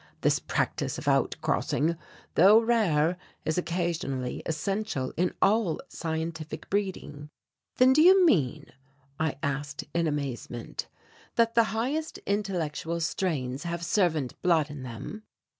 This 0.21 0.39
practice 0.39 0.97
of 0.97 1.07
out 1.07 1.35
crossing, 1.41 1.95
though 2.33 2.57
rare, 2.59 3.17
is 3.45 3.59
occasionally 3.59 4.41
essential 4.47 5.13
in 5.15 5.31
all 5.43 5.79
scientific 5.89 6.67
breeding." 6.71 7.29
"Then 7.77 7.93
do 7.93 8.01
you 8.01 8.25
mean," 8.25 8.65
I 9.19 9.37
asked 9.43 9.83
in 9.93 10.07
amazement, 10.07 10.87
"that 11.35 11.53
the 11.53 11.65
highest 11.65 12.17
intellectual 12.25 12.99
strains 12.99 13.61
have 13.61 13.85
servant 13.85 14.41
blood 14.41 14.71
in 14.71 14.81
them?" 14.81 15.21